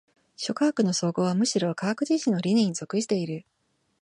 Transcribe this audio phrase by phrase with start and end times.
[0.35, 3.45] 諸科学の綜合はむしろ科学自身の理念に属している。